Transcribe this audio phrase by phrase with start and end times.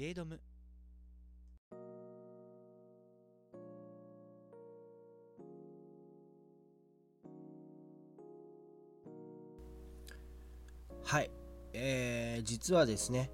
[0.00, 0.40] ゲードム。
[11.04, 11.30] はい、
[11.74, 13.30] えー、実はですね、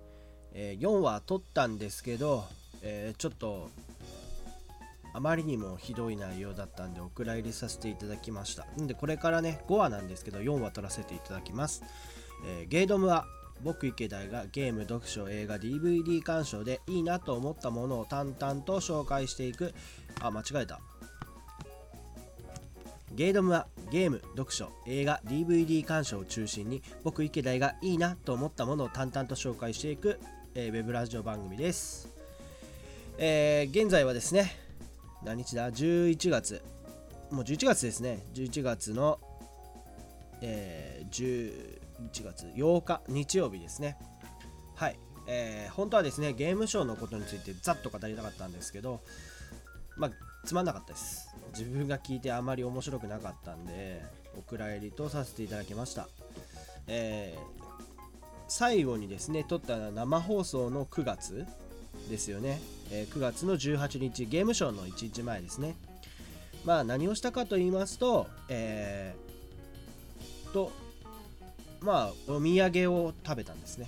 [0.54, 2.42] えー4話撮ったんですけど、
[2.82, 3.70] えーちょっと
[5.14, 8.66] あまりにもひどい内容だったんでお蔵入りさせていただきました。
[8.82, 11.84] んでこれからね5話なんですけど4話撮らせていただきます、
[12.44, 13.24] えーゲードムは
[13.62, 19.74] 僕池田がゲーム読書映画 DVD 鑑賞でいいなと思ったものを淡々と紹介していく。
[20.20, 20.80] あ間違えた。
[23.14, 30.20] ゲードムはゲーム、読書、映画、DVD 鑑賞を中心に僕池田がいいなと思ったものを淡々と紹介していく、
[30.54, 32.08] えーウェブラジオ番組です、
[33.18, 34.66] えー現在はですね
[35.26, 36.62] 何日だ？11月。
[37.32, 38.20] もう11月ですね。
[38.34, 39.18] 11月の、
[40.40, 41.75] えー
[42.12, 43.96] 1月8日日曜日ですね。
[44.74, 49.00] はい、えー本当はですねゲームショーのことについてざっと語りたかったんですけど
[49.96, 50.10] まあ
[50.46, 51.34] つまんなかったです。
[51.56, 54.02] 自分が聞いてあまり面白くなかったんで
[54.38, 56.08] お蔵入りとさせていただきました。
[56.86, 57.66] えー
[58.48, 61.44] 最後にですね撮った生放送の9月
[62.08, 62.60] ですよね、
[62.92, 65.74] えー9月の18日ゲームショーの1日前ですね。
[66.64, 70.70] まあ何をしたかと言いますとえーと
[71.86, 73.86] まあお土産を食べたんですね。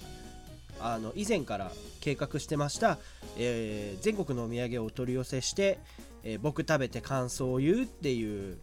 [0.80, 2.98] あの以前から計画してました、
[3.36, 5.80] えー全国のお土産をお取り寄せして、
[6.22, 8.56] えー僕食べて感想を言うっていう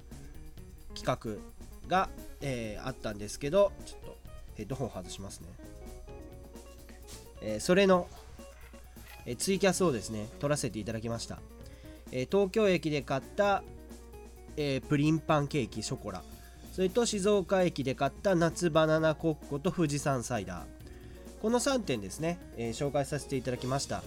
[0.96, 1.42] 企
[1.84, 2.08] 画が、
[2.40, 4.18] えーあったんですけどちょっと
[4.56, 5.48] ヘッドホン外しますね、
[7.42, 8.08] えそれの、
[9.26, 11.40] えツイキャスをですね撮らせていただきました、
[12.14, 13.62] え東京駅で買った、
[14.56, 16.24] えプリンパンケーキショコラ。
[16.76, 21.42] それと静岡駅で買った夏バナナコッコと富士山サイダー。
[21.42, 24.04] この3点ですね、えー紹介させていただきました、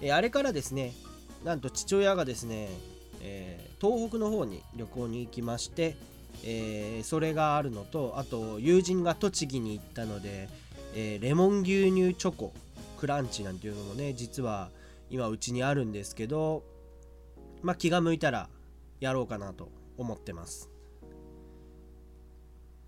[0.00, 0.92] えーあれからですね
[1.42, 2.68] なんと父親がですね、
[3.22, 5.96] えー東北の方に旅行に行きまして、
[6.44, 10.48] えそれがあるのとあと友人が栃木に行ったので、
[10.94, 12.52] えレモン牛乳チョコ
[13.00, 14.70] クランチなんていうのもね実は
[15.10, 16.62] 今うちにあるんですけど
[17.62, 18.48] まあ気が向いたら
[19.00, 20.75] やろうかなと思ってます。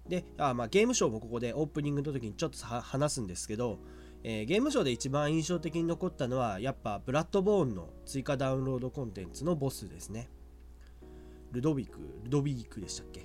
[0.09, 3.79] であまあゲームショーもここでオープニングの時にちょっと話すんですけど、
[4.25, 10.29] えーゲームショーで一番印象的に残ったのはやっぱブラッドボーンの追加ダウンロードコンテンツのボスですね。
[11.53, 13.23] ルドビクルドビークでしたっけ？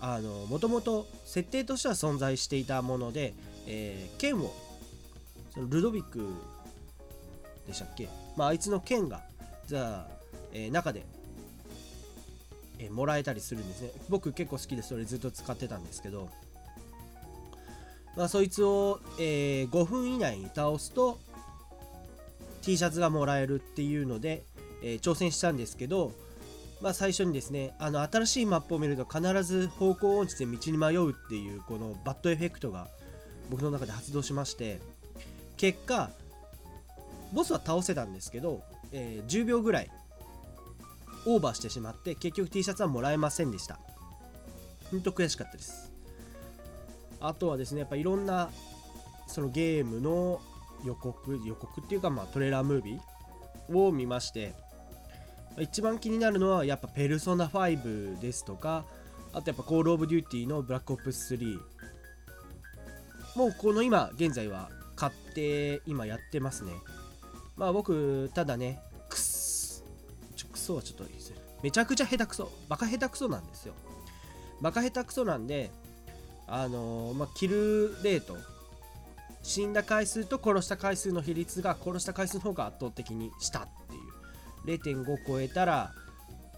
[0.00, 3.34] あのもともと設定としては存在していたもので、
[3.66, 4.52] えー剣を
[5.50, 6.28] そのルドビック
[7.66, 9.22] でしたっけ、まあ、あいつの剣が
[9.66, 10.12] じゃあ、
[10.52, 11.04] えー中で、
[12.78, 13.90] えもらえたりするんですね。
[14.08, 16.28] 僕結構好きでそれずっと使ってたんですけど、
[18.16, 21.18] まあ、そいつを、えー5分以内に倒すと
[22.62, 24.44] T シャツがもらえるっていうので、
[24.82, 26.12] え挑戦したんですけど、
[26.80, 32.88] まあ、最初にですねあの新しいマップを見ると必ず方向音痴で道に迷うっていうこのバッドエフェクトが
[33.50, 34.78] 僕の中で発動しまして
[35.56, 36.10] 結果
[37.32, 38.62] ボスは倒せたんですけど、
[38.92, 39.90] え10秒ぐらい
[41.26, 43.78] オーバーしてしまって結局 T シャツはもらえませんでした。
[44.90, 45.92] ほんと悔しかったです。
[47.20, 48.50] あとはですねやっぱいろんな
[49.26, 50.40] そのゲームの
[50.84, 54.54] 予告予告っていうかまあトレーラームービーを見まして
[55.58, 58.84] 一番気になるのはやっぱペルソナ5ですとか
[59.32, 61.58] あとやっぱコールオブデューティーのブラックオプス3
[63.36, 66.72] もうこの今現在は買って今やってますね。
[67.56, 68.80] まあ僕ただね
[70.68, 71.04] ちょクソはちょっと
[71.62, 72.50] めちゃくちゃ下手くそ。
[72.68, 73.74] バカ下手くそなんですよ。
[74.60, 75.70] バカ下手くそなんで
[76.46, 78.36] あのーまあキルレート
[79.42, 84.78] 死んだ回数と殺した回数の比率が殺した回数の方が圧倒的にしたっていう。
[84.78, 85.92] 0.5超えたら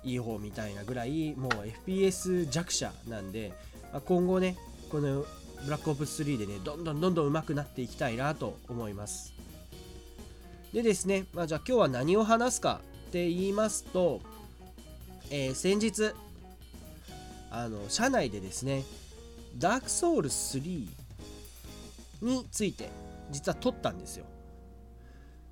[0.03, 1.51] いい方みたいなぐらいもう
[1.87, 3.53] FPS 弱者なんで、
[3.93, 4.57] まあ今後ね
[4.91, 5.25] この
[5.65, 9.35] ブラックオプス3でねどんどんどんどん上手くなっていきたいなと思います。
[10.73, 14.21] でですね、まあ、じゃあ今日は何を話すかって言いますと、
[15.33, 16.13] えー先日
[17.51, 18.85] あの社内でですね
[19.59, 20.89] ダークソウル3
[22.23, 22.89] について
[23.33, 24.27] 実は撮ったんですよ。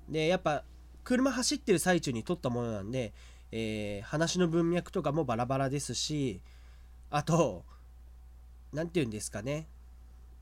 [0.07, 0.63] でやっぱ
[1.03, 3.11] 車走ってる最中に撮ったものなんで、
[3.51, 6.39] えー話の文脈とかもバラバラですし
[7.11, 7.65] あと
[8.71, 9.67] 何て言うんですかね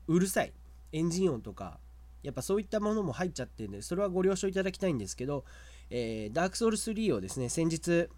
[0.06, 0.52] うるさい。
[0.92, 1.80] エンジン音とか
[2.22, 5.44] やっぱそういったものも入っちゃってるんでそれはご了承いただきたいんですけど、
[5.90, 8.08] えーダークソウル3をですね先日、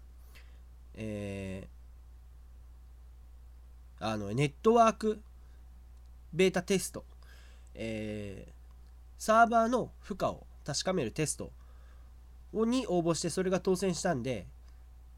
[0.95, 1.81] えー
[4.03, 5.21] あのネットワーク
[6.33, 7.05] ベータテスト、
[7.75, 8.61] えー
[9.21, 11.51] サーバーの負荷を確かめるテスト
[12.53, 14.47] に応募してそれが当選したんで、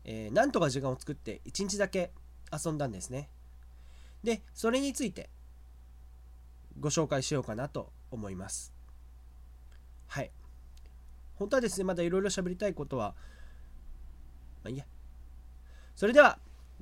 [0.04, 2.12] えー、なんとか時間を作って1日だけ
[2.52, 3.30] 遊んだんですね。
[4.22, 5.30] でそれについて
[6.82, 8.74] ご紹介しようかなと思います。
[10.08, 10.32] はい。
[11.36, 13.16] 本当はですねまだいろいろ喋りたいことは
[14.64, 14.86] まあいいや。
[15.96, 16.40] それでは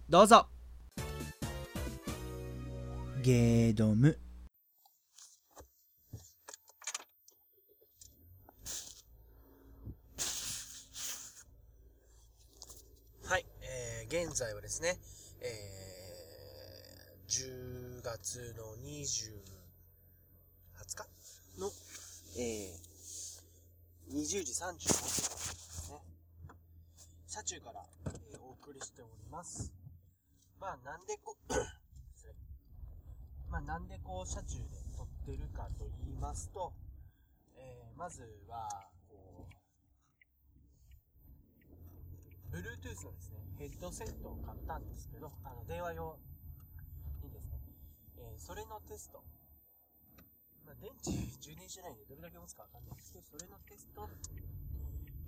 [0.09, 0.47] どうぞ。
[3.21, 4.17] ゲードム。
[13.25, 14.97] はい、えー、現在はですね、
[15.41, 19.31] えー、10月の20、
[20.79, 21.71] 20日の、
[22.37, 22.90] えー、
[24.09, 26.01] 20時35分ですね。
[27.27, 29.71] 車中から、えー、お送りしております。
[30.59, 31.37] まあ、なんでこ、
[33.49, 34.63] まあ、なんでこう車中で
[34.95, 36.73] 撮ってるかと言いますと、
[37.55, 39.47] えー、まずは、こ
[42.51, 46.19] う、Bluetooth のですね、ヘッドセットを買ったんですけど、あの、電話用
[47.23, 47.59] にですね、
[48.17, 49.23] えー、それのテスト、
[50.79, 54.07] 電池充電してないんでどれだけ持つかわかんないんですけど、それのテスト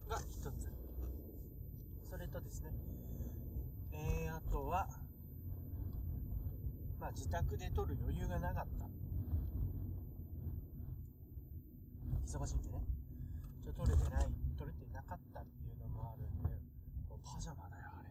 [0.08, 0.72] が一つ。
[2.10, 2.72] それとですね、
[3.92, 4.88] えー、あとは、
[7.00, 8.86] まあ、自宅で撮る余裕がなかった。
[12.38, 12.86] 忙しいんでね。
[13.64, 16.62] ちょっと撮れてない、撮れてなかったっていうのもあるんで、
[17.24, 18.10] パジャマだよ、あれ。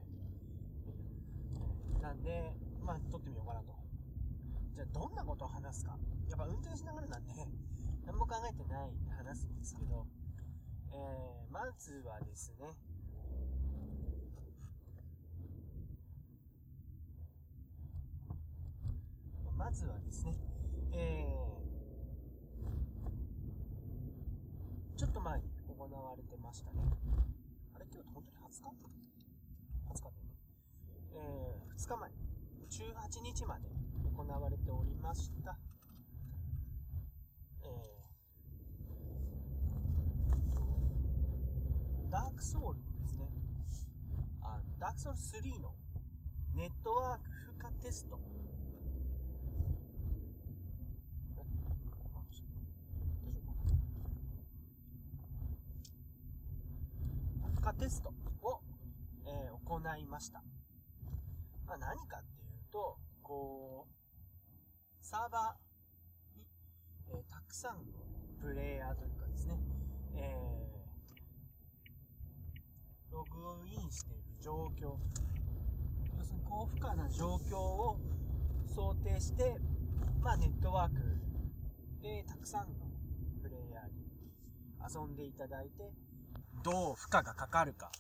[2.03, 2.53] なんで、
[2.85, 3.67] まあ、撮ってみようかなと。
[4.75, 5.97] じゃあ、どんなことを話すか。
[6.33, 7.35] やっぱ運転しながらなんで、
[8.09, 10.07] 何も考えてないで話すんですけど、
[10.91, 12.75] えー、まずはですね、
[19.59, 20.35] まずはですね、
[20.93, 26.83] えー、ちょっと前に行われてましたね。
[27.75, 28.89] あれ、今日本当に20日
[29.87, 30.35] ?20 日でね。
[31.13, 32.11] えー、2日前、
[32.71, 33.69] 18日まで
[34.17, 35.59] 行われておりました。
[37.65, 37.71] えー、
[42.13, 43.27] ダークソウルですね。
[44.43, 45.73] あダークソウル3の
[46.55, 48.21] ネットワーク負荷テスト
[57.63, 58.13] 負荷テスト
[58.43, 58.61] を、
[59.25, 60.43] えー、行いました。
[61.67, 63.93] まあ、何かっていうと、こう、
[65.01, 66.45] サーバーに、
[67.09, 67.83] えー、たくさんの
[68.39, 69.59] プレイヤーというかですね、
[70.17, 70.62] えー、
[73.13, 74.97] ログインしている状況、
[76.19, 78.01] 要するに高負荷な状況を
[78.75, 79.57] 想定して、
[80.23, 80.95] まあ、ネットワーク
[82.03, 82.75] でたくさんの
[83.43, 85.93] プレイヤーに遊んでいただいて、
[86.65, 87.93] どう負荷がかかるか、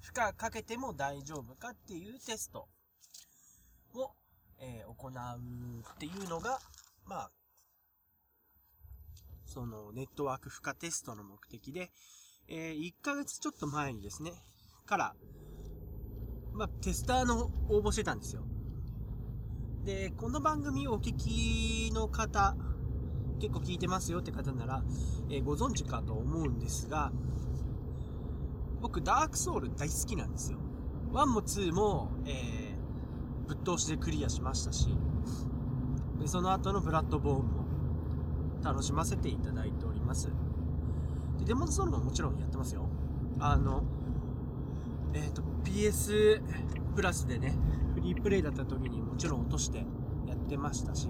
[0.00, 2.66] 負荷かけても大丈夫かっていうテスト
[3.94, 4.10] を、
[4.58, 6.60] えー、行うっていうのが、
[7.04, 7.30] まあ、
[9.44, 11.90] そのネットワーク負荷テストの目的で、
[12.48, 14.32] えー、1ヶ月ちょっと前にですね、
[14.86, 15.14] から、
[16.52, 18.42] まあ、テスターの応募してたんですよ。
[19.84, 22.56] で、この番組をお聞きの方、
[23.40, 24.82] 結構聞いてますよって方なら、
[25.28, 27.12] えー、ご存知かと思うんですが、
[28.80, 30.58] 僕、ダークソウル大好きなんですよ。
[31.12, 34.96] 1も2も、えー、ぶっ通しでクリアしましたし、
[36.20, 37.64] でその後のブラッドボーンも
[38.62, 40.28] 楽しませていただいております。
[41.46, 42.88] デモンズソウルももちろんやってますよ。
[43.38, 43.84] あの、
[45.14, 46.42] えっ、ー、と、PS
[46.96, 47.56] プラスでね、
[47.94, 49.78] フリープレイだった時にもちろん落として
[50.26, 51.08] やってましたし、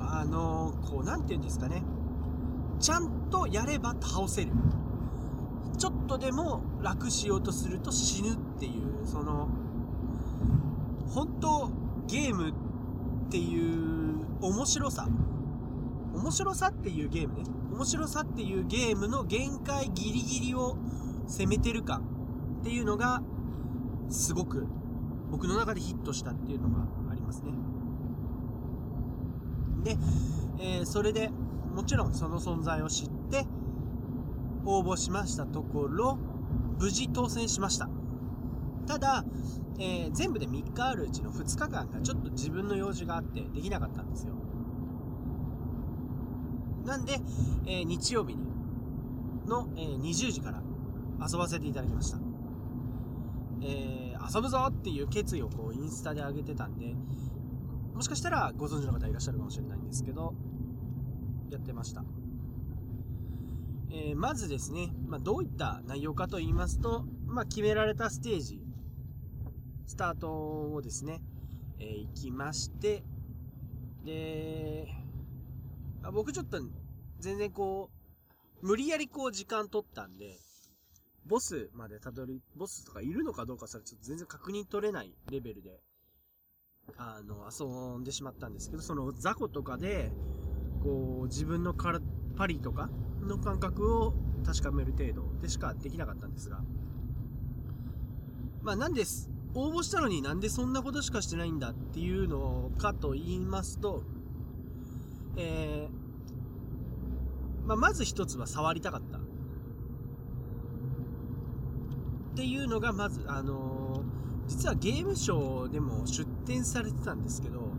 [0.00, 1.82] あの、こう、なんて言うんですかね。
[2.80, 4.52] ちゃんとやれば倒せる。
[5.76, 9.48] ちょっとでも楽しようとすると死ぬっていう、その、
[11.08, 11.70] 本当
[12.06, 12.54] ゲームっ
[13.28, 15.06] ていう面白さ。
[16.14, 17.44] 面白さっていうゲームね。
[17.72, 20.76] 面白さっていうゲームの限界ギリギリを
[21.26, 22.02] 攻めてる感
[22.60, 23.22] っていうのが、
[24.08, 24.66] すごく
[25.30, 27.52] 僕の中でヒットしたっていうのがありますね。
[29.82, 29.98] で、
[30.58, 31.30] えー、それで、
[31.74, 33.46] もちろんその存在を知って
[34.64, 36.18] 応募しましたところ
[36.78, 37.88] 無事当選しました
[38.86, 39.24] ただ、
[39.78, 44.34] えー、全部で3日あるうちの2日間がちょっと自分の用事があってできなかったんですよ
[46.84, 47.18] なんで、
[47.66, 48.46] えー、日曜日に
[49.46, 50.62] の、えー、20時から
[51.20, 52.18] 遊ばせていただきました
[53.66, 56.94] えー、遊ぶぞっていう決意をこうインスタで上げてたんで
[57.94, 60.34] もしかしたらご存知の方いらっしゃるかもしれないんですけど
[61.50, 62.04] やってました。
[63.90, 68.60] えー、まずですね、まあ、どういった内容かと言いますと、まあ、決められたステージ、
[69.86, 71.22] スタートをですね、
[71.78, 73.04] えー、行きまして、
[74.04, 74.88] で、
[76.12, 76.58] 僕ちょっと
[77.20, 77.90] 全然こ
[78.62, 80.38] う、無理やりこう時間取ったんで、
[81.26, 85.80] ボスまでたどり、ボスとかいるのかどうかそれちょっと全然確認取れないレベルで、
[86.96, 90.12] あの、遊んでしまったんですけど、その雑魚とかで、
[90.82, 92.00] こう、自分のから
[92.36, 92.90] パリとか
[93.22, 96.60] の感覚を確かめる程度でしかできなかったんですが、
[98.62, 104.02] まあなんです、応募したのになんでそんなことしかしてないんだっていうのかと言いますと、
[105.36, 109.18] えー、まあ、まず一つは触りたかった。
[109.18, 109.20] っ
[112.36, 117.70] ていうのがまず、あのー、実はゲームショーでも出展されてたんですけど、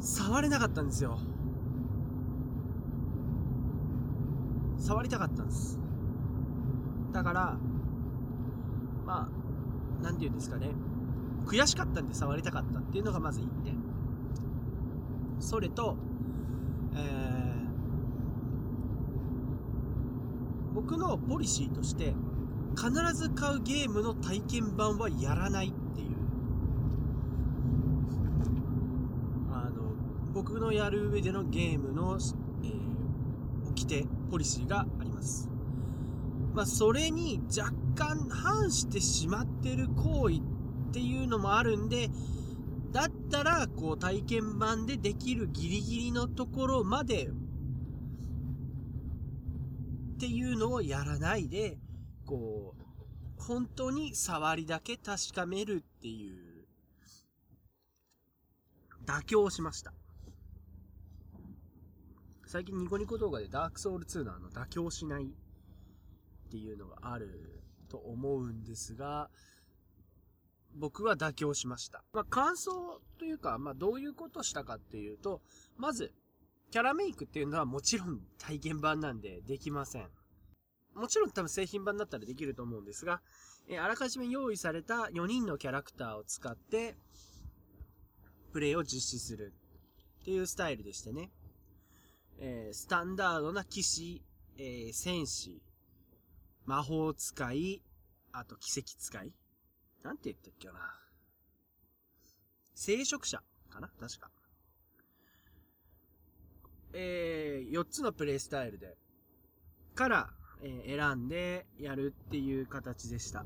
[0.00, 1.18] 触れなかったんですよ。
[4.78, 5.78] 触りたかったんです。
[7.12, 7.56] だから、
[9.04, 10.70] まあ、なんて言うんですかね。
[11.46, 13.77] 悔しかったんで触りたかったっていうのがまず1点。
[15.40, 15.96] それと、
[16.94, 22.14] えー、僕のポリシーとして、
[22.76, 26.08] 必ず買うゲームの体験版はやらないっていう。
[29.52, 29.94] あの、
[30.32, 32.18] 僕のやる上でのゲームの、
[32.62, 35.48] えー、掟、ポリシーがあります。
[36.54, 40.40] まあ、それに若干反してしまってる行為っ
[40.92, 42.10] ていうのもあるんで、
[42.90, 47.30] だったら、こう、体験版でできるギリギリのところまで、っ
[50.18, 51.78] ていうのをやらないで、
[52.24, 52.82] こう、
[53.42, 56.66] 本当に触りだけ確かめるっていう、
[59.04, 59.94] 妥協しました。
[62.46, 65.28] 最近ニコニコ動画でダークソウル2のあの妥協しないっ
[66.50, 69.28] ていうのがあると思うんですが、
[70.78, 72.04] 僕は妥協しました。
[72.12, 75.42] まあ、感想というか、まあ、どういうことしたかっていうと、
[75.76, 76.12] まず、
[76.70, 80.08] キャラメイクっていうのはもちろん体験版なんでできません。
[80.94, 83.22] もちろん多分製品版だったらできると思うんですが、
[83.68, 86.96] えあらかじめ用意された4人のキャラクターを使って、
[88.52, 89.52] プレイを実施する
[90.20, 91.30] っていうスタイルでしてね。
[92.40, 94.22] えー、スタンダードな騎士、
[94.56, 95.60] えー、戦士、
[96.66, 97.82] 魔法使い、
[98.32, 99.32] あと奇跡使い
[100.02, 100.74] なんて言ったっけな。
[102.74, 103.88] 聖職者かな？
[104.00, 104.30] 確か。
[106.92, 108.96] えー、4つのプレイスタイルで、
[109.94, 110.30] から、
[110.62, 113.44] えー、選んでやるっていう形でした。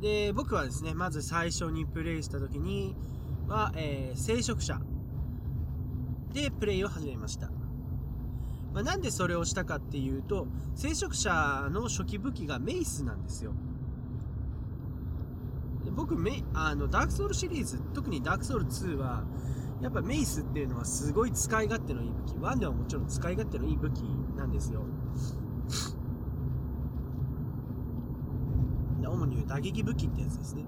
[0.00, 2.96] で、僕はですね、まず最初にプレイした時に
[3.48, 4.80] は、えー、聖職者
[6.32, 7.50] でプレイを始めました。
[8.78, 13.52] まあ、なんでそれをしたかっていうと、聖職者の初期武器がメイスなんですよ。
[15.96, 19.24] 僕メ、あの、ダークソウルシリーズ、特にダークソウル2は、
[19.80, 22.36] やっぱメイスっていうのはすごい使い勝手のいい武器。
[22.36, 23.98] 1ではもちろん使い勝手のいい武器
[24.36, 24.82] なんですよ。
[29.04, 30.62] 主に言う打撃武器ってやつですね。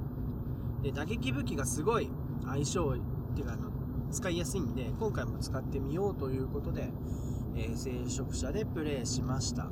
[0.82, 2.10] で、打撃武器がすごい
[2.44, 3.70] 相性っていうか、あの、
[4.10, 6.92] 使いやすいんで、今回も使ってみようということで、
[7.56, 9.68] えー、聖職者でプレイしました。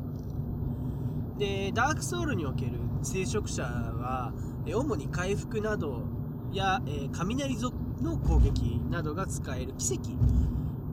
[1.39, 4.33] で、ダークソウルにおける聖職者は、
[4.67, 6.03] え主に回復など
[6.53, 10.11] や、えー、雷族の攻撃などが使える奇跡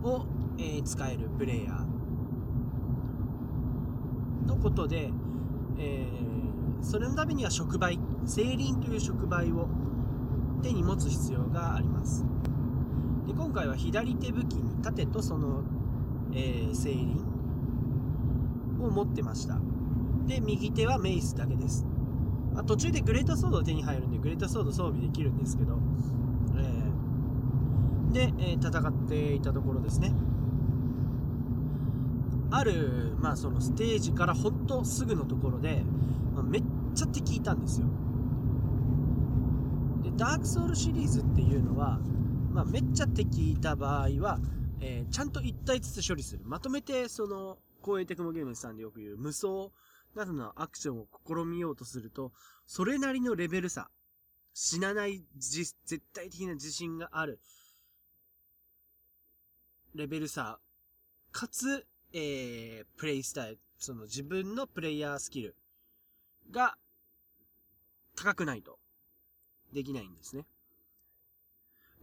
[0.07, 0.25] を、
[0.57, 1.85] えー、使えるプレイヤー
[4.47, 5.11] のことで、
[5.77, 9.67] えー、それのためには触媒、聖輪という触媒を
[10.61, 12.23] 手に持つ必要があります。
[13.27, 15.63] で今回は左手武器に盾とその
[16.35, 19.57] えー、セイリンを持ってました。
[20.27, 21.85] で、右手はメイスだけです。
[22.53, 25.77] まあ、途中でグレートソードを手に入るんで、グレートソード装備できるんですけど、
[26.57, 30.13] えー、で、えー、戦っていたところですね。
[32.51, 35.83] ある、まあそのステージからほんとすぐのところで、
[36.33, 36.63] まあ、めっ
[36.93, 37.87] ちゃ敵いたんですよ。
[40.03, 41.99] で、ダークソウルシリーズっていうのは、
[42.51, 44.39] まあめっちゃ敵いた場合は、
[44.87, 46.43] えー、ちゃんと一体ずつ処理する。
[46.45, 49.71] まとめて、その、光栄テクモゲームズさんでよく言う無双
[50.13, 52.31] などのアクションを試みようとすると、
[52.67, 53.89] それなりのレベル差、
[54.53, 55.73] 死なない絶
[56.13, 57.39] 対的な自信がある、
[59.95, 60.59] レベル差、
[61.31, 65.55] かつ、えー、プレイスタイル、その自分のプレイヤースキル
[66.51, 66.77] が
[68.15, 68.77] 高くないと
[69.73, 70.45] できないんですね。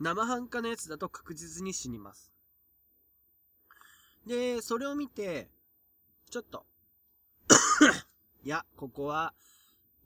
[0.01, 2.33] 生半可なやつだと確実に死にます。
[4.27, 5.51] で、それを見て、
[6.31, 6.65] ちょっと、
[8.45, 9.35] いや、ここは、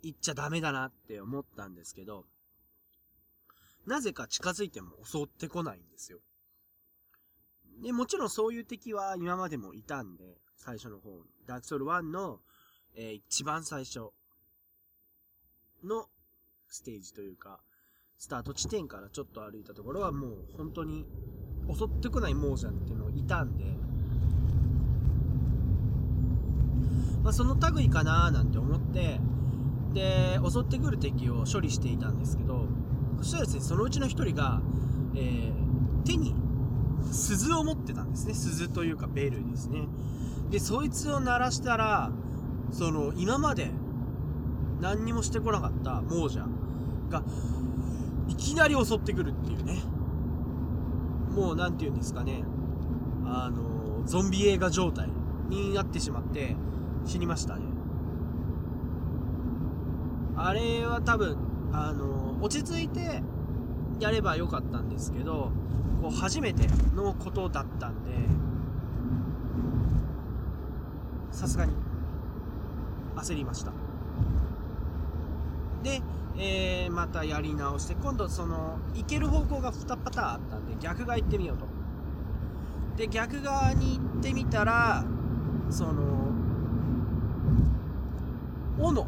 [0.02, 2.26] 行っちゃダメだなって思ったんですけど、
[3.86, 6.20] なぜか近づいても襲ってこないんですよ。
[7.82, 11.24] で、もちろんそういう敵は今までもいたんで、最初の方に。
[11.46, 12.40] ダークソウル1の、
[12.94, 14.10] えー一番最初
[15.84, 16.08] の
[16.68, 17.60] ステージというか、
[18.18, 21.06] スタート地点からちょっと歩いたところはもう本当に
[21.72, 23.64] 襲ってこないモージャンっていうのいたんで、
[27.26, 29.18] まあ、その類かななんて思って、
[29.92, 32.68] で、襲ってくる敵を処理していたんですけど、
[33.18, 34.62] そしたらですね、そのうちの一人が、
[35.16, 35.66] えー
[36.04, 36.36] 手に
[37.10, 38.34] 鈴を持ってたんですね。
[38.34, 39.88] 鈴というかベルですね。
[40.50, 42.12] で、そいつを鳴らしたら、
[42.70, 43.72] その、今まで
[44.80, 46.46] 何にもしてこなかった亡者
[47.10, 47.24] が、
[48.28, 49.82] いきなり襲ってくるっていうね。
[51.34, 52.44] もう、なんて言うんですかね。
[53.24, 55.10] あの、ゾンビ映画状態
[55.48, 56.54] になってしまって、
[57.06, 57.62] 死にましたね。
[60.36, 61.36] あれは多分、
[61.72, 63.22] あの、落ち着いて
[64.00, 65.50] やればよかったんですけど、
[66.02, 68.10] こう初めてのことだったんで、
[71.30, 71.72] さすがに
[73.16, 73.72] 焦りました。
[75.82, 76.02] で、
[76.36, 81.66] えー、またやり直して、今度その、行ける方向が2パターンあったんで、逆側行ってみようと。
[82.96, 85.04] で、逆側に行ってみたら、
[85.70, 86.35] その、
[88.78, 89.06] 斧、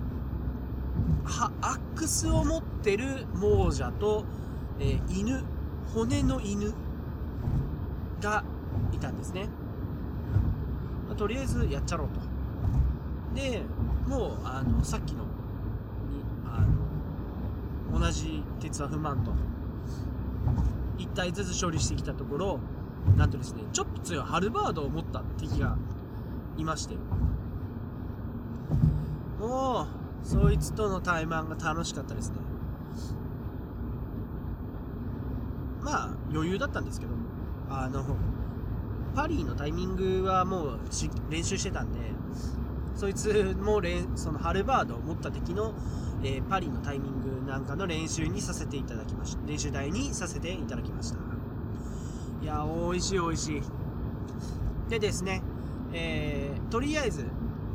[1.25, 4.25] は、アックスを持ってる亡者と、
[4.81, 5.43] えー犬、
[5.95, 6.73] 骨の犬。
[8.21, 8.45] が
[8.93, 9.49] いたんですね。
[11.07, 12.21] まあとりあえずやっちゃろうと。
[13.35, 13.63] で、
[14.07, 15.29] もう、あの、さっきの、に
[16.47, 16.65] あ
[17.93, 19.33] の、同じ鉄は不満と、
[20.99, 22.61] 一体ずつ処理してきたところ、
[23.17, 25.77] なんとですね、ちょっと強いハルバードを持った敵が
[26.57, 26.97] いまして、
[29.39, 29.87] も
[30.25, 32.37] う、そいつとの対マンが楽しかったですね。
[35.83, 37.13] まあ、余裕だったんですけど、
[37.71, 38.05] あの、
[39.15, 40.79] パリのタイミングはもう
[41.31, 41.99] 練習してたんで、
[42.95, 43.81] そいつも
[44.17, 45.73] そのハルバードを持った敵の、
[46.23, 49.47] えーパリのタイミングなんかの練習にさせていただきました。
[49.47, 51.19] 練習台にさせていただきました。
[52.43, 53.63] いや、美味しい美味しい。
[54.89, 55.43] でですね、
[55.93, 57.25] えーとりあえず、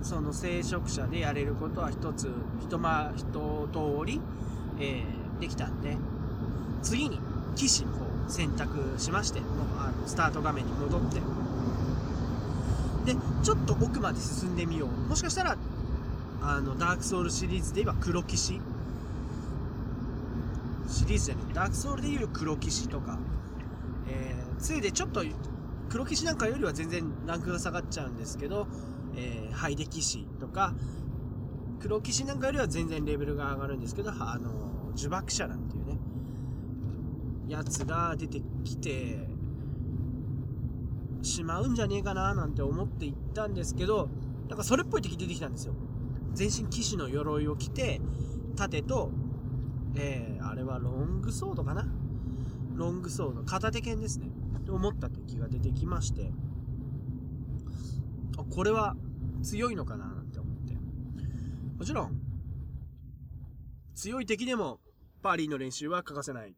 [0.04, 2.30] その聖職者でやれることは一つ、
[2.62, 4.22] 一ま、一通り、
[4.80, 5.98] えーできたんで、
[6.82, 7.20] 次に、
[7.56, 11.20] 騎士の方を選択しまして、もうあのスタート画面に戻って、
[13.06, 14.90] で、ちょっと奥まで進んでみよう。
[15.10, 15.58] もしかしたら、
[16.42, 18.62] あの、ダークソウルシリーズで言えば黒騎士。
[20.88, 23.18] シリーズじゃねえダークソウルでいう黒騎士とか、
[24.08, 25.24] えー、2でちょっと
[25.90, 28.68] 黒騎士なんかよりは全然ランクが下がっちゃうんですけど、
[29.16, 30.74] えー、ハイデ騎士とか、
[31.80, 36.00] 黒騎士なんかよりは全然レベルが上がるんですけど、あの、呪縛者なんていうね、
[37.48, 39.28] やつが出てきて
[41.22, 44.10] しまうんじゃねえかななんて思って行ったんですけど、
[44.48, 45.74] なんかそれっぽい敵出てきたんですよ。
[46.34, 48.02] 全身騎士の鎧を着て、
[48.56, 49.12] 盾と、
[49.96, 51.86] えー、あれはロングソードかな？
[52.76, 54.32] ロングソード、片手剣ですね。
[54.66, 56.32] と思った敵が出てきまして、
[58.38, 58.96] これは
[59.42, 60.74] 強いのかななんて思って。
[61.78, 62.22] もちろん、
[63.96, 64.80] 強い敵でも、
[65.22, 66.56] パーリーの練習は欠かせない。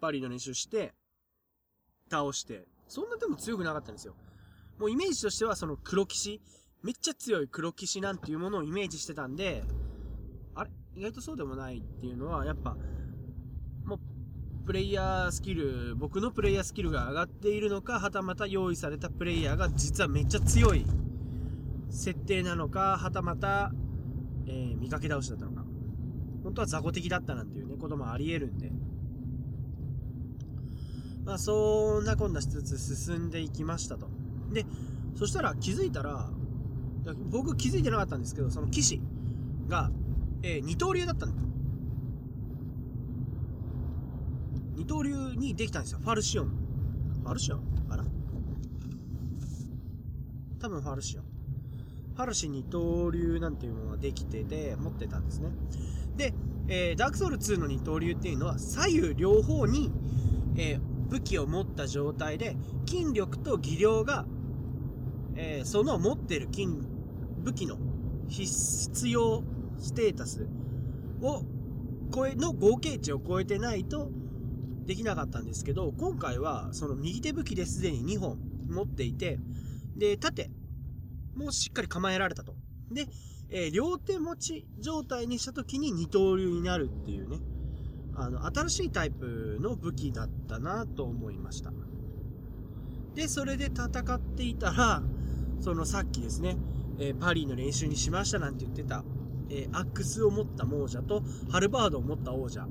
[0.00, 0.94] パーリーの練習して、
[2.10, 4.14] 倒して、そんなでも強くなかったんですよ。
[4.78, 6.40] もうイメージとしてはその黒騎士、
[6.82, 9.64] めっちゃ強い黒騎士なんていうものをイメージしてたんで、
[10.54, 10.70] あれ？
[10.96, 12.76] 意外とそうでもないっていうのは、やっぱ、
[14.64, 20.86] プレイヤースキル、僕のプレイヤースキルが上がっているのか、はたまた用意されたプレイヤーが実はめっちゃ強い
[21.90, 23.72] 設定なのか、はたまた、
[24.46, 25.64] えー、見かけ倒しだったのか。
[26.42, 28.72] 本当は雑魚的だったなんていうね、こともあり得るんで。
[31.26, 34.08] まあ、そんなこんなしつつ進んでいきましたと。
[34.52, 34.64] で、
[35.14, 36.30] そしたら気づいたら、
[37.30, 39.02] 僕気づいてなかったんですけど、その騎士
[39.68, 39.90] が、
[40.42, 41.42] えー二刀流だったんだ。
[44.76, 45.98] 二刀流にできたんですよ。
[46.02, 46.48] ファルシオン。
[47.22, 47.60] ファルシオン？
[47.90, 48.04] あら。
[50.60, 51.24] 多分ファルシオン。
[52.14, 55.50] ファルシ二刀流なんていうものができてて、持ってたんですね。
[56.16, 56.34] で、
[56.68, 59.90] えーダークソウル2の二刀流っていうのは、左右両方に、
[60.56, 62.56] えー武器を持った状態で、
[62.86, 64.26] 筋力と技量が、
[65.36, 66.66] えーその持ってる筋、
[67.42, 67.76] 武器の
[68.28, 69.42] 必要
[69.78, 70.48] ステータス
[71.20, 71.42] を
[72.12, 74.10] 超え、の合計値を超えてないと、
[74.84, 79.38] できなかったんですけど、今回はその右手武器ですでに2本持っていて、
[79.96, 80.50] で、盾
[81.34, 82.54] もしっかり構えられたと。
[82.90, 83.06] で、
[83.50, 87.38] えー、両手持ち状態にした時に二刀流になるっていうね、
[88.16, 91.72] あの、新しいタイプの武器だったなと思いました。
[93.14, 95.02] で、それで戦っていたら、
[95.60, 96.56] そのさっきですね、
[96.98, 99.04] えー、パリの練習にしましたなんて言ってた、
[99.50, 102.66] えー、アックスを持った亡者と、ハルバードを持った王者、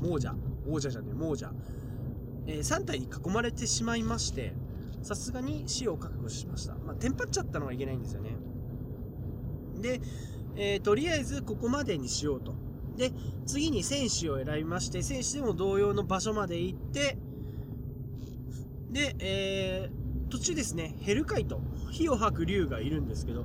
[0.00, 0.34] 亡者、
[0.68, 1.52] 王者じゃねえ、亡者、
[2.46, 4.54] えー、3体に囲まれてしまいまして、
[5.02, 6.74] さすがに死を覚悟しました。
[6.74, 8.36] まあ、テンパっちゃったのがいけないんですよね。
[9.80, 10.00] で、
[10.56, 12.54] えー、とりあえずここまでにしようと。
[12.96, 13.12] で、
[13.46, 17.16] 次に戦士を選びまして、戦士でも同様の場所まで行って、
[18.90, 23.44] で、えー、途中ですね、ヘルカイト、火を吐く竜がいるんですけど、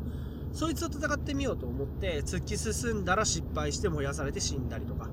[0.52, 5.10] そいつと戦ってみようと思って突き進んだら失敗して燃やされて死んだりとか。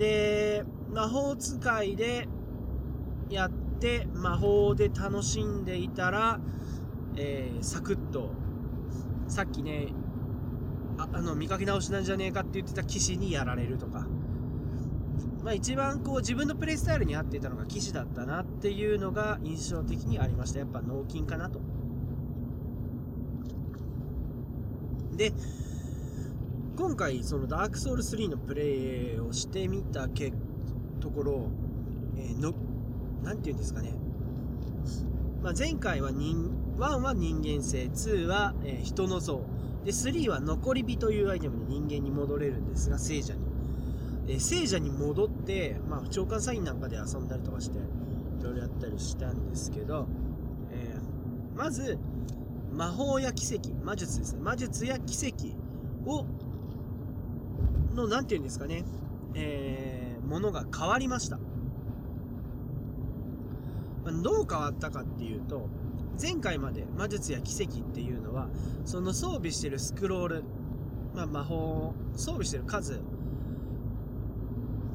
[0.00, 2.26] で、魔法使いで
[3.28, 6.40] やって魔法で楽しんでいたら、
[7.16, 8.30] えー、サクッと、
[9.28, 9.88] さっきね、
[10.96, 14.06] ああの、見かけ直しなんじゃねえかって言ってた騎士にやられるとか。
[15.44, 20.60] まあ一番こう自分のプレイスタイルに合っていたのが騎士だったなっていうのが印象的にありました。
[20.60, 21.60] やっぱ脳筋かなと。
[25.16, 25.34] で、
[26.80, 30.32] 今回そのダークソウル3のプレイをしてみたけ
[30.98, 31.50] ところ、
[32.16, 32.54] えー、の、
[33.22, 33.92] なて言うんですかね。
[35.42, 39.42] まあ、前回は人、1は人間性、2は、えー、人の像、
[39.84, 43.40] で、3は残り火というアイテムで人間に戻れるんですが、聖者に。
[44.28, 47.82] えー、聖者に戻って、まあ、長官サインなんかで遊んだりとかして、い
[48.42, 50.06] ろいろやったりしたんですけど、
[50.72, 51.98] えー、まず、
[52.72, 54.40] 魔法や奇跡、魔術ですね。
[54.40, 55.60] 魔術や奇跡
[56.10, 56.24] を、
[57.94, 58.84] の、なんて言うんですかね、
[59.34, 61.38] えー、ものが変わりました。
[64.22, 65.68] どう変わったかっていうと、
[66.20, 68.48] 前回まで魔術や奇跡っていうのは、
[68.84, 70.44] その装備してるスクロール、
[71.14, 73.00] まあ、魔法、装備してる数、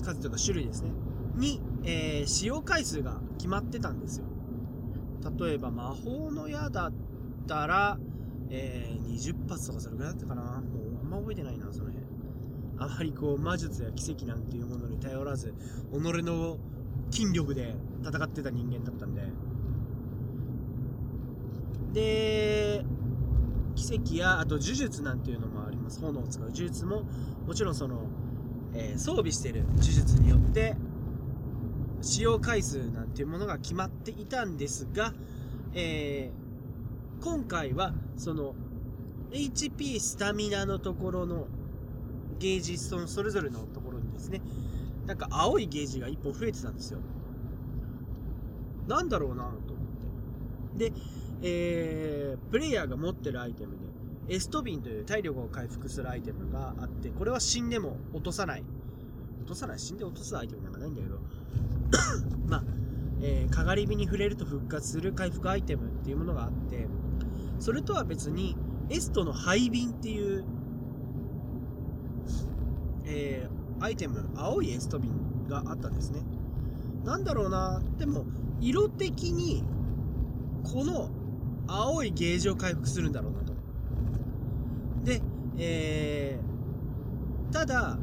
[0.04, 0.92] 数というか種類ですね。
[1.36, 4.26] に、えー、使用回数が決まってたんですよ。
[5.40, 6.94] 例えば魔法の矢だっ
[7.48, 7.98] たら、
[8.50, 10.42] えー、20発とかそれぐらいだったかな。
[10.42, 10.52] もう
[11.02, 11.85] あんま覚えてないな、その。
[12.78, 15.54] あまりこう魔術や奇跡なんていうものに頼らず、
[15.92, 16.58] 己の
[17.12, 19.22] 筋力で戦ってた人間だったんで。
[21.94, 22.86] で、
[23.76, 26.00] 奇跡や、あと呪術なんていうのもあります。
[26.02, 27.04] 炎を使う呪術も、
[27.48, 28.02] もちろんその、
[28.74, 30.76] えー、装備してる呪術によって、
[32.02, 35.14] 使用回数なんていうものが決まっていたんですが、
[35.74, 38.56] えー、今回は、その、
[39.32, 41.48] HP スタミナのところの
[42.40, 44.42] ゲージそのそれぞれのところにですね、
[45.06, 47.00] なんか青いゲージが1本増えてたんですよ。
[48.88, 50.92] なんだろうなと思って。
[50.92, 50.94] で、
[51.42, 58.64] えー、プレイヤーが持ってるアイテムで、エストビンという体力を回復するアイテムがあって、これは死んでも落とさない。
[59.42, 61.20] 落とさない死んで落とすアイテムなんかないんだけど、
[62.50, 62.64] まあ、
[63.22, 66.88] えー、かがり火に触れると復活する回復アイテムっていうものがあって、
[67.60, 68.56] それとは別に、
[68.90, 70.44] エストの廃瓶っていう、
[73.06, 75.12] えー、アイテム、青いエスト瓶
[75.48, 76.22] があったんですね。
[77.04, 78.26] なんだろうな、でも、
[78.60, 79.64] 色的に、
[80.64, 81.10] この
[81.68, 83.54] 青いゲージを回復するんだろうなと。
[85.04, 85.22] で、
[85.58, 87.98] えー、ただ、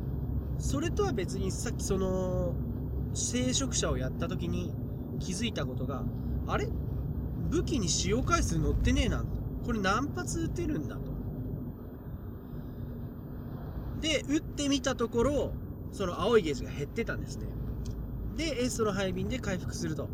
[0.59, 2.55] それとは別にさっきその、
[3.15, 4.73] 聖職者をやった時に
[5.19, 6.05] 気づいたことが、
[6.47, 6.69] あれ？
[7.51, 9.25] 武器に使用回数乗ってねえな。
[9.67, 11.12] これ何発撃てるんだと。
[14.03, 15.53] で、撃ってみたところ、
[15.93, 17.47] その青いゲージが減ってたんですね。
[18.37, 20.09] で、エストの配便で回復すると。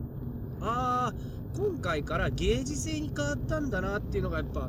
[0.60, 4.68] あー、今回からゲージ制に変わったんだなっていうのがやっぱ、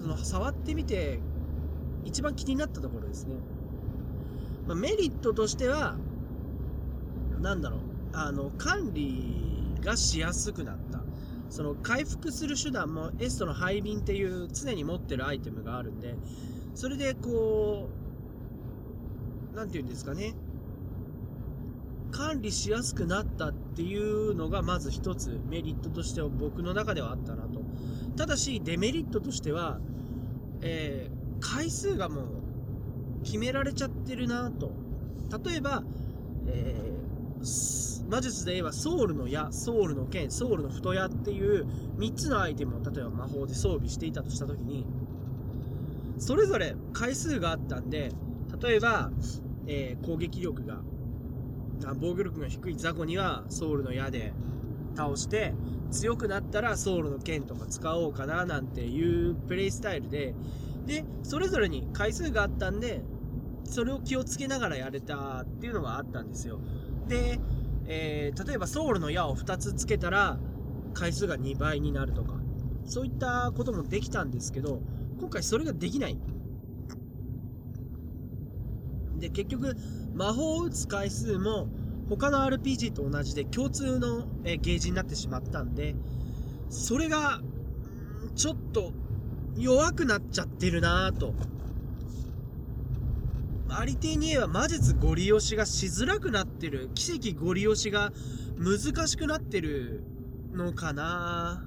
[0.00, 1.20] その触ってみて、
[2.04, 3.34] 一番気になったところですね。
[4.66, 5.96] まあ、メリットとしては、
[7.40, 7.80] なんだろう、
[8.12, 11.00] あの、管理がしやすくなった。
[11.48, 16.14] その回復する手段もエストの配便っていう常に持ってるアイテムがあるんで、
[16.74, 18.01] それでこう、
[19.54, 20.34] なんて言うんですかね。
[22.10, 27.62] 管理しやすくなったっていうのがまず一つメリットとしては僕の中ではあったなと。
[28.16, 29.78] ただしデメリットとしては、
[30.60, 34.72] えー、回数がもう決められちゃってるなと。
[35.44, 35.82] 例えば、
[36.46, 44.84] えー、魔術で言えばソウルの矢、ソウルの剣、ソウルの太矢っていう3つのアイテムを例えば魔法で装備していたとしたときに、
[46.18, 48.12] それぞれ回数があったんで、
[48.62, 49.10] 例えば、
[49.66, 50.78] えー、攻撃力が
[52.00, 54.32] 防御力が低い雑魚にはソウルの矢で
[54.96, 55.54] 倒して
[55.90, 60.34] 強くなったらソウルの剣とか使おうかななんていうプレイスタイルで。
[60.86, 63.02] でそれぞれに回数があったんで
[63.64, 66.58] それを気をつけながらやれたっていうのがあったんですよ。
[67.08, 67.38] で、
[67.86, 70.38] えー例えばソウルの矢を2つつけたら
[70.94, 72.34] 回数が2倍になるとか
[72.84, 74.80] そういったこともできたんですけど
[75.20, 76.18] 今回それができない。
[79.22, 79.76] で結局
[80.14, 81.68] 魔法を打つ回数も
[82.08, 85.94] 他の RPG と同じで共通のえゲージになってしまったんで
[86.68, 87.40] それが
[88.34, 88.92] ちょっと
[89.56, 91.34] 弱くなっちゃってるなぁと。
[93.68, 96.90] ありていに言えば魔術ゴリ押しがしづらくなってる。
[96.94, 98.12] 奇跡ゴリ押しが
[98.58, 100.02] 難しくなってる
[100.52, 101.64] のかな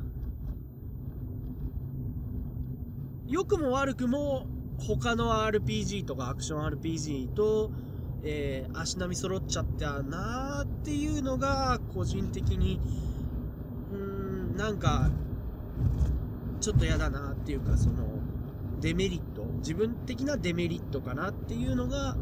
[3.28, 4.48] 良くも悪くも
[4.80, 7.72] 他の RPG とかアクション RPG と、
[8.24, 12.80] えー足並み揃っちゃったなーっていうのが個人的に
[13.92, 13.98] うー
[14.54, 15.10] んなんか
[16.60, 18.06] ちょっと嫌だなっていうかその
[18.82, 22.16] デメリット自分的なデメリットかなっていうのが、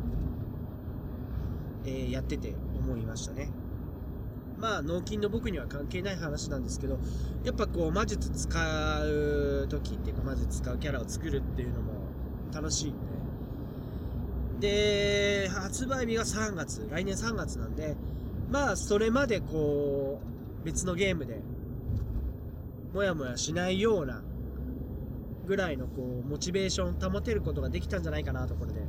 [1.86, 3.50] えーやってて思いましたね。
[4.60, 6.98] まあ脳筋の僕には関係ない話なんですけど
[7.44, 8.50] やっぱこう魔術使
[9.02, 12.03] う時っていうか魔術使うキャラを作るっていうのも
[12.54, 12.94] 楽しいん
[14.60, 14.74] で。
[15.44, 17.96] で発売日が3月来年3月なんで
[18.50, 20.22] まあそれまでこ
[20.62, 21.42] う別のゲームで
[22.94, 24.22] もやもやしないような
[25.46, 28.82] ぐらいのこうモチベーション保てることができたんじゃないかなとこれで。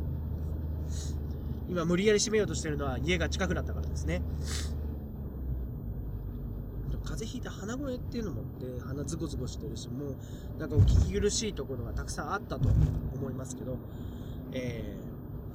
[1.68, 4.22] 今無理やり締めようとしてるのは家が近くなったからですね。
[7.14, 10.16] 風邪ひいて鼻声っていうのもあって鼻ズコズコしてるしもう
[10.59, 13.79] なんかお聞き苦しいところがたくさんあったと思いますけど、
[14.53, 15.05] えー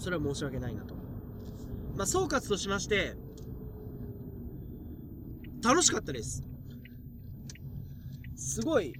[0.01, 0.95] それは申し訳ないなと
[1.97, 3.17] まあ総括としまして
[5.61, 6.41] 楽しかったです。
[8.37, 8.93] すごい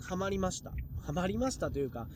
[0.00, 0.72] ハマりました。
[1.00, 2.08] ハマりましたというか、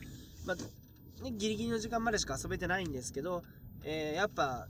[0.45, 3.43] まあね、ギリギリの時間までしか遊べてないんですけど、
[3.85, 4.67] えーやっぱ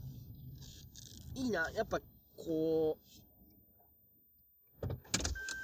[1.34, 1.68] いいな。
[1.74, 1.98] やっぱ
[2.36, 3.07] こう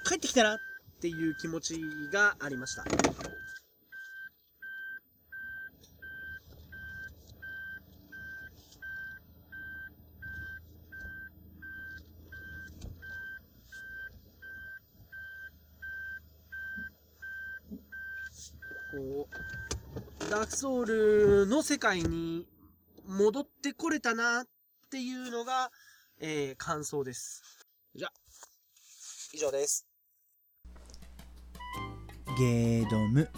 [0.05, 0.59] 帰ってきたなっ
[1.01, 1.81] ていう気持ち
[2.13, 2.83] がありました。
[18.91, 22.47] こう、ダークソウルの世界に
[23.07, 24.47] 戻ってこれたなっ
[24.91, 25.71] ていうのが、
[26.19, 27.41] えー感想です。
[27.95, 28.09] じゃ、
[29.33, 29.94] 以上です。
[32.37, 33.29] ゲードム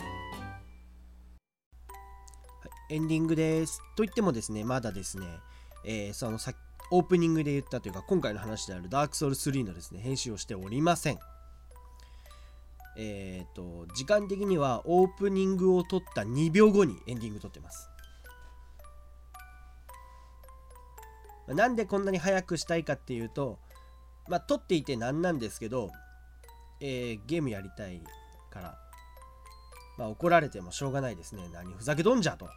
[2.90, 3.80] エンディングです。
[3.96, 5.28] と言ってもですね、まだですね、
[5.86, 6.54] えーそのさ
[6.90, 11.20] オープニングで言ったというか、今回の話であるダークソウル3のですね、編集をしておりません。
[12.98, 17.92] えっ、と、時間的にはオープニングを撮った2秒後にエンディング撮ってます。
[21.50, 23.60] なんでこんなに早くしたいかっていうと、
[24.28, 25.92] まあ、撮っていてなんなんですけど、
[26.80, 28.02] えーゲームやりたい
[28.50, 28.87] から、
[29.98, 31.50] まあ、怒られてもしょうがないですね。
[31.52, 32.48] 何ふざけとんじゃと。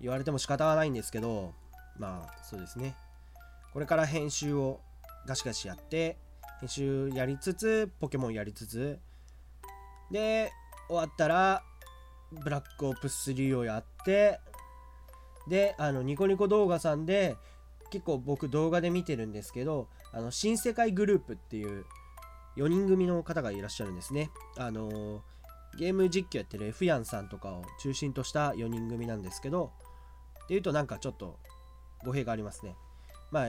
[0.00, 1.54] 言われても仕方がないんですけど、
[1.96, 2.96] まあそうですね。
[3.72, 4.80] これから編集を
[5.26, 6.18] ガシガシやって、
[6.60, 8.98] 編集やりつつ、ポケモンやりつつ、
[10.10, 10.52] で、
[10.88, 11.62] 終わったら、
[12.32, 14.40] ブラックオプス3をやって、
[15.48, 17.36] で、あの、ニコニコ動画さんで、
[17.90, 21.84] 結構僕動画で見てるんですけど、あの、新世界グループっていう
[22.56, 24.30] 4人組の方がいらっしゃるんですね。
[24.56, 25.20] あのー
[25.78, 29.72] ゲーム実況やってる F ヤンさんとかを中心とした4人組なんですけど、
[30.44, 31.38] っていうとなんかちょっと
[32.04, 32.76] 語弊がありますね。
[33.30, 33.48] まあ、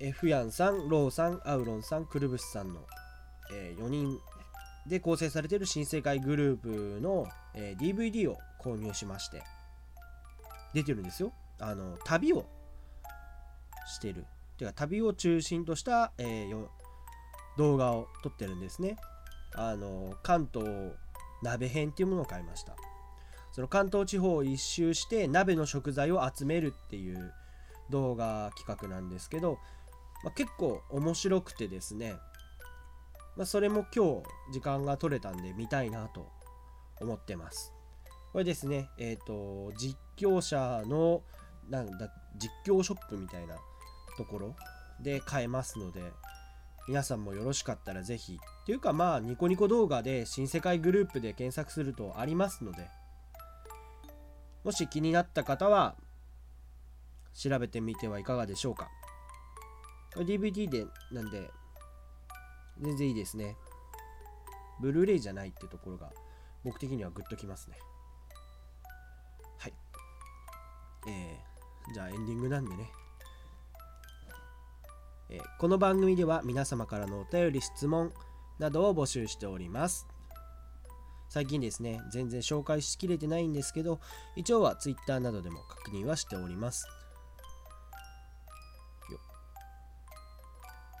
[0.00, 2.80] F ヤンさん、ローさん、アウロンさん、クルブスさんの、
[3.52, 4.18] え4人
[4.86, 9.42] で構成されてる新世界グループの、えー DVD を購入しまして、
[10.72, 11.32] 出てるんですよ。
[11.60, 12.46] あの、旅を
[13.86, 14.26] してる。
[14.56, 16.68] てか、旅を中心とした、えー
[17.56, 18.96] 動画を撮ってるんですね。
[19.54, 20.68] あの関東
[21.42, 22.74] 鍋編っていうものを買いました。
[23.52, 27.32] その関東地方を一周して鍋の食材を集めるっていう
[27.90, 29.58] 動画企画なんですけど、
[30.24, 32.16] まあ、結構面白くてですね、
[33.36, 36.28] まあ、それも今日時間が取れたんで見たいなと
[37.00, 37.72] 思ってます。
[38.32, 41.22] これですねえっ、と実況者の
[41.70, 43.54] なんだ実況ショップみたいな
[44.16, 44.56] ところ
[45.00, 46.02] で買えますので
[46.86, 52.88] 皆さんもよろしかったらぜひっていうかまあニコニコ動画で新世界グループで検索するとありますので
[54.64, 55.96] もし気になった方は
[57.34, 58.88] 調べてみてはいかがでしょうか。
[60.16, 61.50] DVD でなんで、
[62.80, 63.56] 全然いいですね。
[64.80, 66.12] ブルーレイじゃないってところが
[66.64, 67.76] 僕的にはグッときますね。
[69.58, 69.74] はい。
[71.08, 72.90] えー、じゃあエンディングなんでね。
[75.30, 78.12] えこの番組では皆様からのお便り質問
[78.58, 80.06] などを募集しております。
[81.28, 83.98] 最近ですね全然紹介しきれてないんですけど
[84.36, 86.86] 一応は Twitter などでも確認はしております。
[89.10, 89.18] よ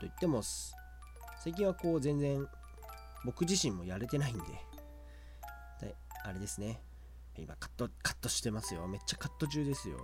[0.00, 0.42] 言っても
[1.42, 2.46] 最近はこう全然
[3.24, 4.44] 僕自身もやれてないんで。
[5.80, 6.80] であれですね。
[7.36, 8.86] 今カットカットしてますよ。
[8.88, 9.98] めっちゃカット中ですよ。
[9.98, 10.02] は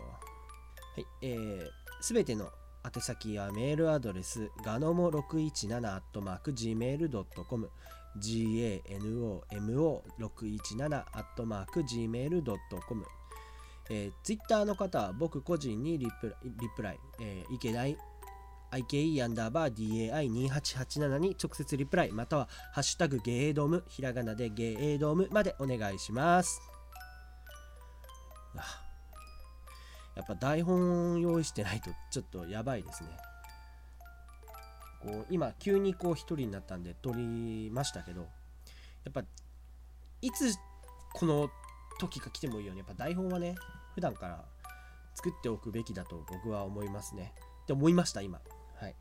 [0.98, 2.50] いえー、すべての
[2.82, 7.70] 宛先はメールアドレスガノモ617 gmail.com
[8.18, 11.04] ganomo617
[11.74, 13.06] gmail.com
[13.92, 17.98] えー、ツイッターの方は僕個人にリプリプライ、えー、池大
[18.70, 26.60] IKE アンダーバー DAI2887 に直接リプライまたはハッシュタグゲードームひらがなでゲードームまでお願いします。
[30.16, 33.10] やっぱ台本用意してないとちょっとやばいですね。
[35.02, 38.26] こう今急にこう一人になったんで撮りましたけどや
[39.08, 39.22] っぱ
[40.20, 40.54] いつ
[41.14, 41.48] この
[41.98, 43.54] 時が来てもいいようにやっぱ台本はね
[43.94, 44.44] 普段から
[45.14, 47.32] 作っておくべきだと僕は思いますね。
[47.62, 48.40] って思いました今。
[48.80, 48.94] はい。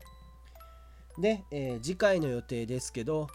[1.18, 3.28] で、えー次回の予定ですけど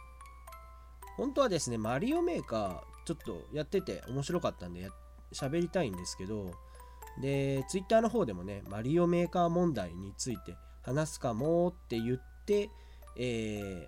[1.17, 4.89] 本当はですねマリオメーカーちょっとやってて面白かったんでや
[5.33, 6.51] 喋りたいんですけど
[7.21, 12.69] で、ツイッターの方でもね、マリオメーカー問題について話すかもって言って、
[13.17, 13.87] え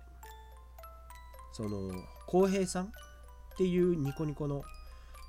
[1.52, 1.90] その、
[2.26, 2.90] 浩平さんっ
[3.56, 4.62] ていうニコニコの、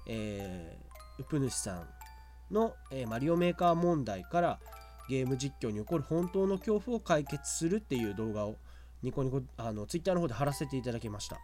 [0.07, 1.87] えー、ウプ主さん
[2.51, 4.59] の、えーマリオメーカー問題から
[5.09, 8.57] ゲーム実況に起こる本当の恐怖を解決するっていう動画を
[9.01, 11.39] ニコニコ、あの、ツイッターの方で貼らせていただきました。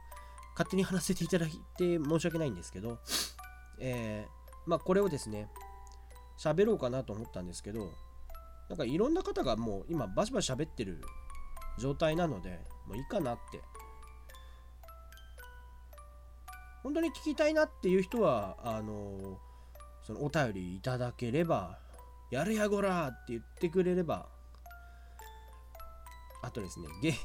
[0.55, 2.99] 勝手に貼らせていただいて申し訳ないんですけど、
[3.79, 5.49] えー、まあこれをですね、
[6.37, 7.91] 喋ろうかなと思ったんですけど
[8.69, 11.01] なんかいろんな方がもう今バシバシ喋ってる
[11.77, 13.61] 状態なのでもういいかなって。
[16.83, 19.39] 本当に聞きたいなっていう人はあの
[20.03, 21.79] そのお便りいただければ
[22.29, 24.27] やるやごらって言ってくれれば
[26.43, 27.15] あとですねゲ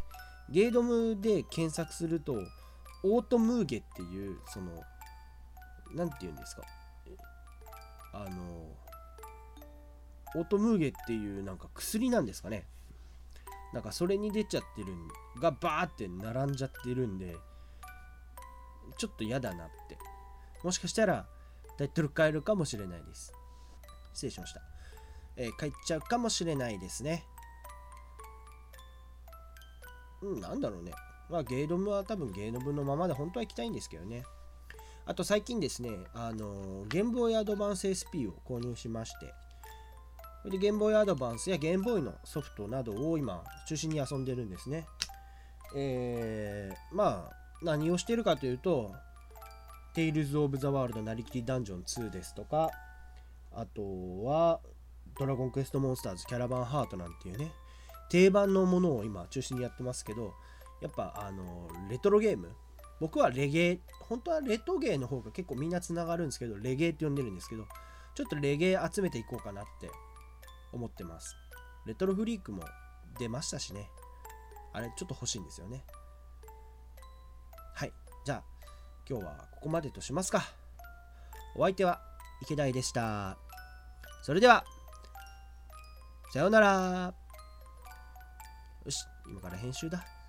[0.50, 2.38] ゲードムで検索すると
[3.04, 4.72] オートムーゲっていうその
[5.94, 6.62] なんて言うんですか？
[8.14, 8.74] あの
[10.36, 12.66] オートムーゲっていうなんか薬なんですかね。
[13.72, 15.08] なんかそれに出ちゃってるん
[15.40, 17.36] がバーって並んじゃってるんで
[18.98, 19.96] ちょっと嫌だなって。
[20.62, 21.26] もしかしたら
[21.78, 23.32] タイトル変えるかもしれないです。
[24.12, 24.60] 失礼しました、
[25.36, 27.24] えー、変えちゃうかもしれないですね。
[30.22, 30.92] うんなんだろうね。
[31.30, 34.24] まあゲードムは多分ゲードムのままで本当は行きたいんですけどね。
[35.06, 39.32] あと最近ですねあのゲームボーイアドバンス SP を購入しまして。
[40.44, 44.86] でゲームボーイアドバンスやゲームボーイのソフトなどを今中心に遊んでるんですね。
[45.74, 48.92] えー、まあ何をしてるかというと
[49.94, 52.70] Tales of the World なりきりダンジョン2ですとか
[53.52, 53.82] あと
[54.24, 54.60] は
[55.18, 57.52] ドラゴンクエストモンスターズキャラバンハートなんていうね
[58.08, 60.32] 定番のものを今中心にやってますけど
[60.80, 62.48] やっぱあのレトロゲーム
[63.00, 67.66] 僕はレゲエ本当はレトゲーの方が結構みんなつながるんですけどレゲエって呼んでるんですけど
[68.14, 69.90] ちょっとレゲエ集めていこうかなって
[70.72, 71.36] 思ってます。
[71.86, 72.62] レトロフリークも
[73.18, 73.90] 出ましたしね。
[74.72, 75.84] あれちょっと欲しいんですよね。
[77.74, 77.92] はい。
[78.24, 78.44] じゃあ
[79.08, 80.44] 今日はここまでとしますか。
[81.56, 82.00] お相手は
[82.42, 83.36] 池田でした。
[84.22, 84.64] それでは、
[86.32, 87.14] さようなら。
[88.84, 90.19] よし、今から編集だ。